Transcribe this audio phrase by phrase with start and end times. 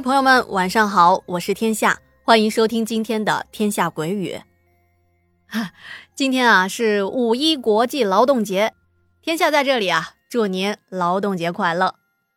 [0.00, 4.34] 朋友们，晚上好，我是天下，欢迎收听今天的《天下鬼语》。
[5.46, 5.70] 哈，
[6.14, 8.74] 今天啊是五一国际劳动节，
[9.22, 11.94] 天下在这里啊，祝您劳动节快乐。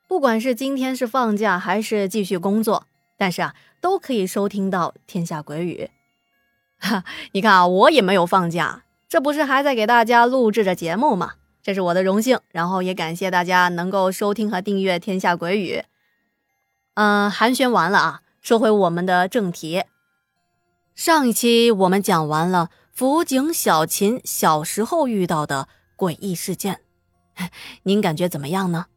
[0.07, 2.85] 不管是今天是放假还是继续工作，
[3.17, 5.89] 但是啊，都可以收听到《天下鬼语》。
[6.87, 11.33] 哈， 你看啊，我也没有放假，这不是还在给大家录制着节目吗？
[11.61, 15.75] 这是我的荣幸，然后也感谢大家能够收听和订阅《天下鬼语》。
[17.01, 19.85] 嗯，寒暄完了啊，说回我们的正题。
[20.95, 26.81] 上一期我们讲完了辅警小秦小时候遇到的诡异事件，
[27.83, 28.87] 您感觉怎么样呢？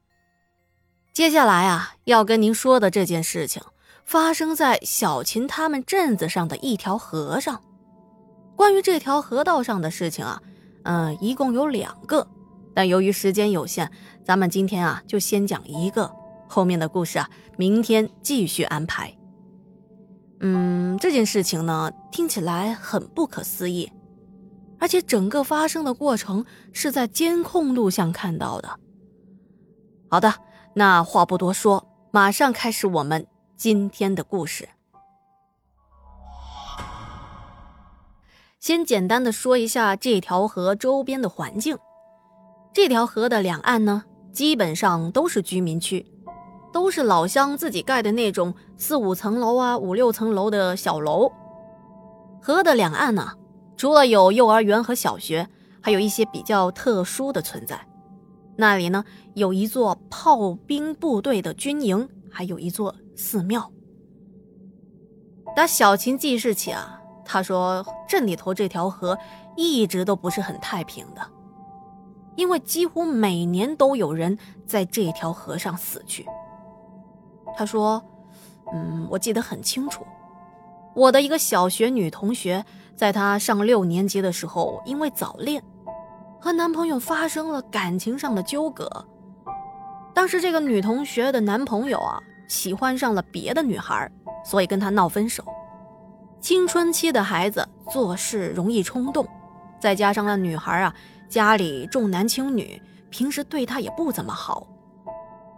[1.12, 3.62] 接下来啊，要跟您说的这件事情
[4.04, 7.62] 发生在小秦他们镇子上的一条河上。
[8.56, 10.42] 关于这条河道上的事情啊，
[10.82, 12.26] 嗯，一共有两个。
[12.74, 13.88] 但由于时间有限，
[14.24, 16.12] 咱们今天啊就先讲一个，
[16.52, 19.16] 后面的故事啊明天继续安排。
[20.40, 23.90] 嗯，这件事情呢听起来很不可思议，
[24.78, 26.44] 而且整个发生的过程
[26.74, 28.68] 是在监控录像看到的。
[30.10, 30.34] 好的，
[30.74, 34.68] 那话不多说，马上开始我们今天的故事。
[38.60, 41.78] 先简单的说一下这条河周边的环境。
[42.74, 46.06] 这条河的两岸呢，基本上都是居民区，
[46.72, 51.30] 都是老乡自己盖的那种四五层楼啊、五六层楼的小楼。
[52.40, 53.32] 河的两岸呢，
[53.76, 55.48] 除了有幼儿园和小学，
[55.80, 57.86] 还有一些比较特殊的存在。
[58.56, 63.70] 那里呢，有一座炮兵部队的军营，还有一座寺庙。
[65.54, 69.18] 打小秦记事起啊，他说镇里头这条河
[69.56, 71.20] 一直都不是很太平的。
[72.34, 76.26] 因为几乎每年都有人在这条河上死去。
[77.56, 78.02] 他说
[78.72, 80.06] ：“嗯，我记得很清楚，
[80.94, 82.64] 我的一个小学女同学，
[82.96, 85.62] 在她上六年级的时候，因为早恋，
[86.40, 88.88] 和男朋友发生了感情上的纠葛。
[90.14, 92.18] 当时这个女同学的男朋友啊，
[92.48, 94.10] 喜欢上了别的女孩，
[94.44, 95.44] 所以跟她闹分手。
[96.40, 99.26] 青春期的孩子做事容易冲动，
[99.80, 100.94] 再加上那女孩啊。”
[101.32, 104.66] 家里重男轻女，平时对她也不怎么好。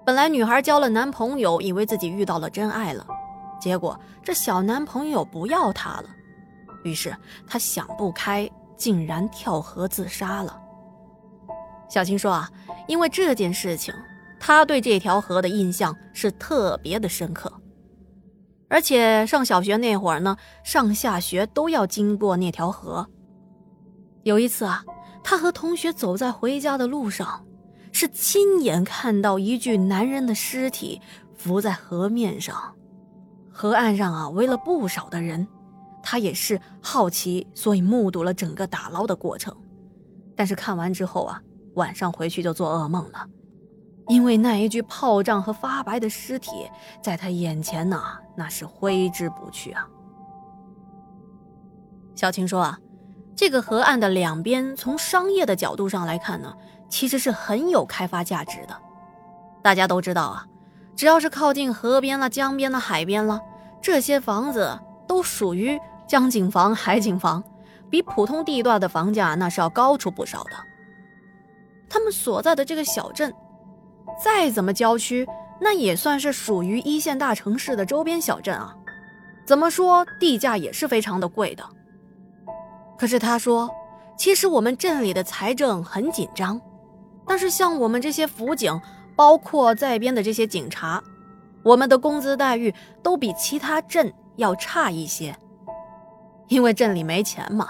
[0.05, 3.07] 本来女孩交了男朋友，以为自己遇到了真爱了，
[3.59, 6.05] 结果这小男朋友不要她了，
[6.83, 7.17] 于是
[7.47, 10.61] 她想不开，竟然跳河自杀了。
[11.89, 12.51] 小青说啊，
[12.87, 13.95] 因为这件事情，
[14.39, 17.51] 她对这条河的印象是特别的深刻，
[18.69, 23.09] 而且上小学那会儿呢，上下学都要经过那条河。
[24.23, 24.85] 有一次啊。
[25.27, 27.44] 他和同学走在回家的路上，
[27.95, 31.01] 是亲眼看到一具男人的尸体
[31.37, 32.75] 浮在河面上。
[33.53, 35.47] 河岸上啊围了不少的人，
[36.03, 39.57] 他也是好奇，所以目睹了整个打捞的过程。
[40.35, 41.41] 但是看完之后啊，
[41.75, 43.25] 晚上回去就做噩梦了，
[44.09, 46.51] 因为那一具炮仗和发白的尸体
[47.01, 48.03] 在他眼前呢，
[48.37, 49.89] 那是挥之不去啊。
[52.17, 52.77] 小青说啊。
[53.37, 56.55] 这个河岸的两边，从商业的角度上来看呢，
[56.95, 58.81] 其实是很有开发价值的。
[59.61, 60.47] 大家都知道啊，
[60.95, 63.41] 只要是靠近河边了、江边了、海边了，
[63.83, 67.43] 这些房子都属于江景房、海景房，
[67.91, 70.51] 比普通地段的房价那是要高出不少的。
[71.91, 73.35] 他们所在的这个小镇，
[74.23, 75.27] 再怎么郊区，
[75.61, 78.73] 那也算是属于一线大城市的周边小镇啊，
[79.45, 81.65] 怎么说地价也是非常的贵的。
[82.97, 83.69] 可是他说，
[84.17, 86.61] 其实我们镇里的财政很紧张，
[87.27, 88.81] 但是像我们这些辅警，
[89.17, 91.03] 包括在编的这些警察，
[91.63, 95.37] 我们的工资待遇都比其他镇要差一些，
[96.49, 97.69] 因为镇里没钱嘛。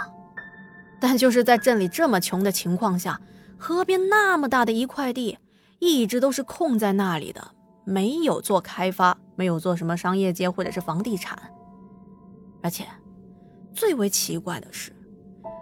[1.01, 3.21] 但就是在镇里这么穷的情况下，
[3.59, 5.39] 河边那么大的一块地，
[5.79, 7.53] 一直都是空在那里的，
[7.85, 11.39] 没有做开发，没有做什么商业街或者是房地产，
[12.63, 12.87] 而且
[13.75, 14.91] 最为奇怪的是。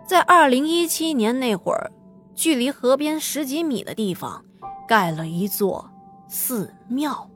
[0.07, 1.91] 在二零一七年那会儿，
[2.35, 4.45] 距离河边十几米的地方，
[4.89, 5.91] 盖了一座
[6.29, 7.31] 寺庙。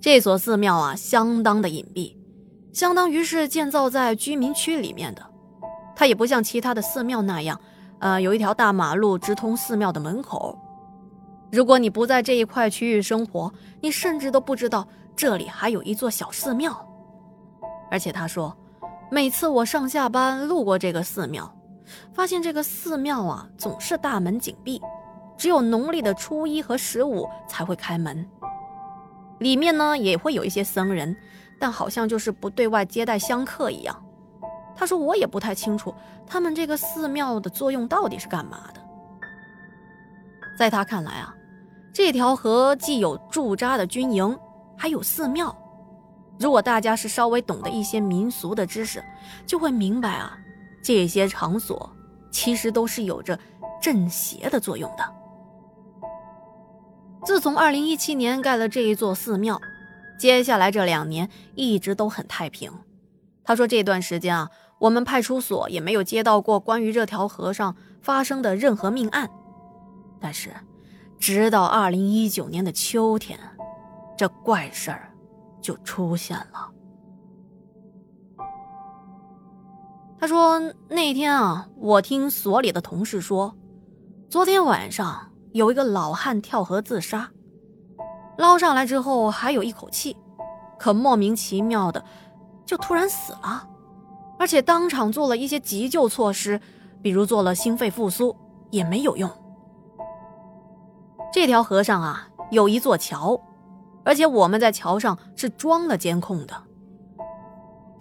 [0.00, 2.16] 这所寺庙啊，相当的隐蔽，
[2.72, 5.24] 相当于是建造在居民区里面的。
[5.94, 7.60] 它也不像其他的寺庙那样，
[8.00, 10.58] 呃，有一条大马路直通寺庙的门口。
[11.50, 16.74] 如果你不在这一块区域生活，你甚至都不知道这里还有一座小寺庙。
[17.90, 18.56] 而且他说。
[19.10, 21.54] 每次我上下班路过这个寺庙，
[22.12, 24.80] 发现这个寺庙啊总是大门紧闭，
[25.36, 28.26] 只有农历的初一和十五才会开门。
[29.38, 31.16] 里面呢也会有一些僧人，
[31.58, 34.04] 但好像就是不对外接待香客一样。
[34.74, 35.94] 他说我也不太清楚
[36.26, 38.80] 他们这个寺庙的作用到底是干嘛的。
[40.58, 41.34] 在他看来啊，
[41.92, 44.38] 这条河既有驻扎的军营，
[44.76, 45.54] 还有寺庙。
[46.38, 49.02] 如果大家是稍微懂得一些民俗的知识，
[49.46, 50.36] 就会明白啊，
[50.82, 51.90] 这些场所
[52.30, 53.38] 其实都是有着
[53.80, 55.04] 镇邪的作用的。
[57.24, 59.60] 自从二零一七年盖了这一座寺庙，
[60.18, 62.72] 接下来这两年一直都很太平。
[63.44, 69.30] 他说这段时间啊，我们派出所也没有接到过关于这条河上发生的任何命案。
[70.20, 70.50] 但是，
[71.18, 73.38] 直到二零一九年的秋天，
[74.16, 75.08] 这怪事儿。
[75.62, 76.71] 就出现了。
[80.22, 83.56] 他说：“那天啊，我听所里的同事说，
[84.30, 87.28] 昨天晚上有一个老汉跳河自杀，
[88.38, 90.16] 捞上来之后还有一口气，
[90.78, 92.04] 可莫名其妙的
[92.64, 93.68] 就突然死了，
[94.38, 96.60] 而且当场做了一些急救措施，
[97.02, 98.36] 比如做了心肺复苏
[98.70, 99.28] 也没有用。
[101.32, 103.40] 这条河上啊，有一座桥。”
[104.06, 106.54] 而且我们在桥上是装了监控的。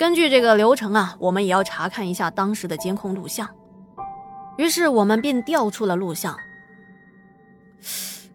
[0.01, 3.48] 根据这个流程啊，我们也要查看一下当时的监控录像。
[4.57, 6.36] 于是我们便调出了录像。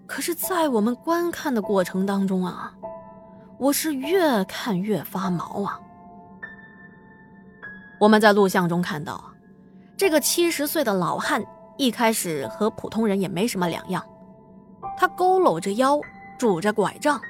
[0.07, 2.73] 可是，在我们观看的过程当中啊，
[3.59, 5.81] 我是越看越发毛啊。
[7.99, 9.33] 我们在录像中看到，
[9.97, 11.45] 这个七十岁的老汉
[11.77, 14.01] 一开始和普通人也没什么两样，
[14.97, 15.99] 他佝偻着腰，
[16.39, 17.21] 拄着拐杖。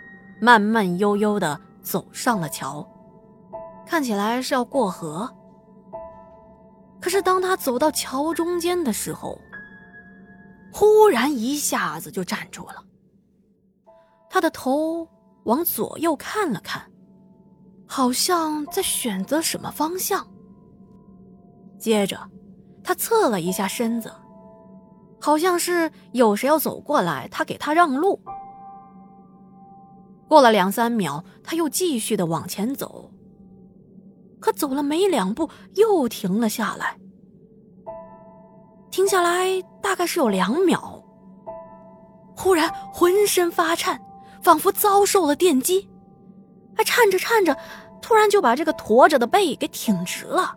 [0.42, 2.86] 慢慢悠悠的走上了桥，
[3.86, 5.32] 看起来是要过河。
[7.00, 9.38] 可是当他走到桥中间的时候，
[10.72, 12.84] 忽然一下子就站住了。
[14.28, 15.08] 他的头
[15.44, 16.82] 往左右看了看，
[17.86, 20.26] 好像在选择什么方向。
[21.78, 22.18] 接着，
[22.82, 24.12] 他侧了一下身子，
[25.20, 28.20] 好像是有谁要走过来，他给他让路。
[30.28, 33.10] 过了两三秒，他又继续的往前走，
[34.40, 36.96] 可走了没两步，又停了下来。
[38.90, 41.02] 停下来大概是有两秒，
[42.36, 44.00] 忽然浑身发颤，
[44.42, 45.88] 仿佛遭受了电击，
[46.74, 47.56] 还颤着颤着，
[48.00, 50.54] 突然就把这个驼着的背给挺直了。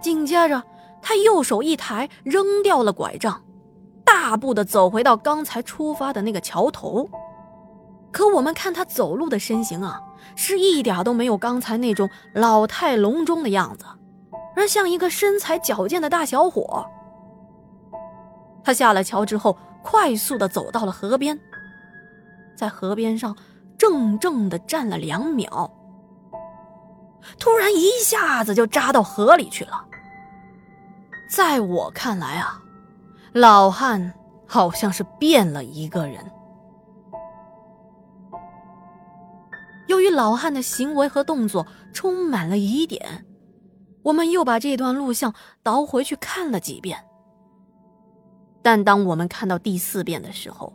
[0.00, 0.62] 紧接着，
[1.00, 3.42] 他右手一抬，扔掉了拐杖，
[4.04, 7.08] 大步的走回到刚才出发的那个桥头。
[8.12, 10.00] 可我们看他走路的身形啊，
[10.36, 13.86] 是一点都没有刚才那种老态龙钟的样子，
[14.54, 16.86] 而像一个身材矫健的大小伙。
[18.62, 21.40] 他下了桥之后，快速的走到了河边，
[22.54, 23.34] 在河边上
[23.78, 25.70] 怔怔的站了两秒，
[27.38, 29.86] 突然一下子就扎到河里去了。
[31.28, 32.60] 在我看来啊，
[33.32, 34.12] 老汉
[34.46, 36.30] 好像是变了一个人。
[39.92, 43.26] 由于老汉的行为和动作充满了疑点，
[44.02, 47.04] 我们又把这段录像倒回去看了几遍。
[48.62, 50.72] 但当我们看到第四遍的时候，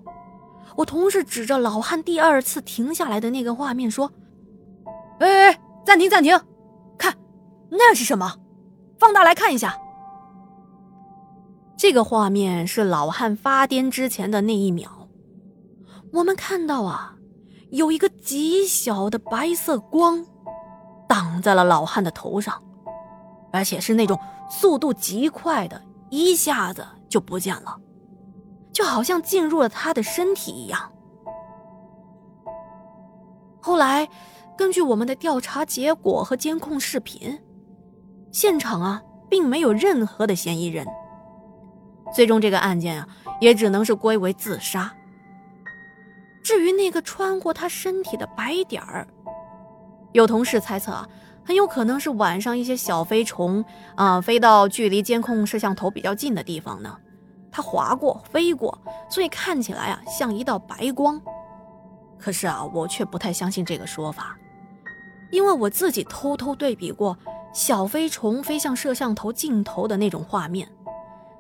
[0.76, 4.12] 我同事指着老汉第二次停下来的那个画面说
[5.18, 6.40] ：“哎哎，暂停暂停，
[6.96, 7.16] 看，
[7.72, 8.38] 那是什么？
[9.00, 9.76] 放大来看一下。
[11.76, 15.10] 这个画面是老汉发癫之前的那一秒，
[16.14, 17.16] 我们看到啊。”
[17.72, 20.26] 有一个极小的白色光，
[21.08, 22.62] 挡在了老汉的头上，
[23.52, 24.18] 而且是那种
[24.50, 27.78] 速度极快的，一下子就不见了，
[28.72, 30.92] 就好像进入了他的身体一样。
[33.60, 34.08] 后来，
[34.58, 37.38] 根据我们的调查结果和监控视频，
[38.32, 40.88] 现场啊并没有任何的嫌疑人，
[42.14, 43.08] 最终这个案件啊
[43.42, 44.94] 也只能是归为自杀。
[46.48, 49.06] 至于那个穿过他身体的白点儿，
[50.14, 51.06] 有同事猜测啊，
[51.44, 56.98] 很有可能是晚上一些小飞虫啊飞到距离监控摄像头比较近的地方呢，
[57.52, 61.22] 它划过飞过，所以看起来啊像一道白光。
[62.18, 64.38] 可是啊，我却不太相信这个说法，
[65.32, 67.18] 因为我自己偷偷对比过
[67.52, 70.66] 小飞虫飞向摄像头镜头的那种画面，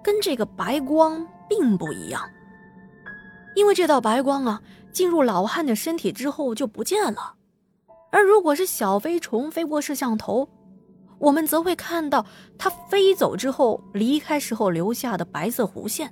[0.03, 2.21] 跟这个白光并不一样。
[3.55, 4.61] 因为这道白光啊，
[4.97, 7.35] 进入老汉的身体之后就不见了，
[8.11, 10.49] 而如果是小飞虫飞过摄像头，
[11.19, 12.25] 我们则会看到
[12.57, 16.11] 它飞走之后离开时候留下的白色弧线。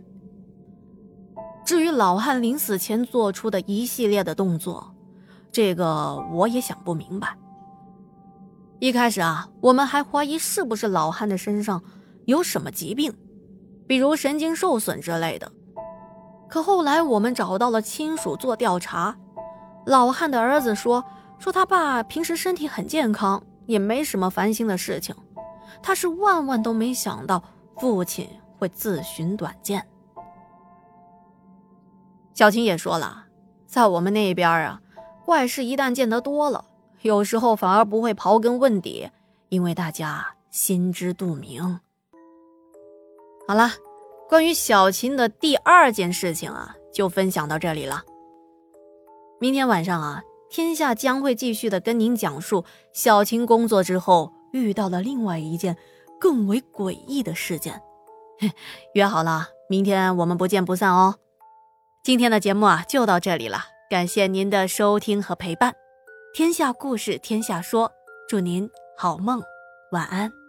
[1.65, 4.94] 至于老汉临死前做出的一系列的动作，
[5.51, 7.36] 这个我也想不明白。
[8.77, 11.84] 一开始啊，我们还怀疑是不是老汉的身上
[12.25, 13.12] 有什么疾病，
[13.88, 15.51] 比如神经受损之类的。
[16.48, 19.18] 可后来我们找到了亲属做调查，
[19.86, 21.04] 老汉的儿子说，
[21.40, 25.16] 说他爸平时身体很健康，也没什么烦心的事情。
[25.82, 27.44] 他是万万都没想到
[27.78, 29.86] 父亲会自寻短见。
[32.34, 33.25] 小琴也说了，
[33.66, 34.82] 在我们那边啊，
[35.25, 36.66] 怪事一旦见得多了。
[37.02, 39.10] 有时候反而不会刨根问底，
[39.50, 41.80] 因为大家心知肚明。
[43.48, 43.70] 好了，
[44.27, 48.03] 关于小琴的第二件事情啊，就分享到这里了。
[49.39, 55.77] 明天晚上啊，天下将会继续的跟您讲述小琴工作之后遇到了另外一件
[56.20, 57.82] 更为诡异的事件。
[58.94, 61.15] 约好了，明天我们不见不散哦。
[62.03, 65.74] 今天的节目啊，就到这里了，感谢您的收听和陪伴。
[66.34, 67.91] 天下故事，天下说。
[68.27, 68.67] 祝您
[68.98, 69.39] 好梦，
[69.91, 70.45] 晚安。